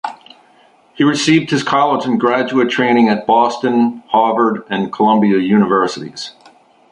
He 0.95 1.03
received 1.03 1.51
his 1.51 1.61
college 1.61 2.07
and 2.07 2.19
graduate 2.19 2.71
training 2.71 3.07
at 3.07 3.27
Boston, 3.27 4.01
Harvard, 4.07 4.63
and 4.67 4.91
Columbia 4.91 5.37
universities. 5.37 6.31